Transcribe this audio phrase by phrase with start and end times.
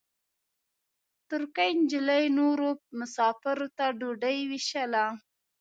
[1.29, 2.69] ترکۍ نجلۍ نورو
[2.99, 5.05] مساپرو ته ډوډۍ وېشله.